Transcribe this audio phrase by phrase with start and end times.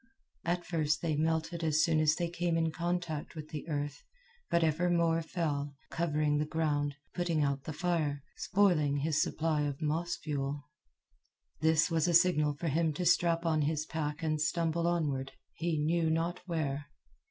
[0.43, 4.01] At first they melted as soon as they came in contact with the earth,
[4.49, 9.79] but ever more fell, covering the ground, putting out the fire, spoiling his supply of
[9.79, 10.63] moss fuel.
[11.59, 15.77] This was a signal for him to strap on his pack and stumble onward, he
[15.77, 16.87] knew not where.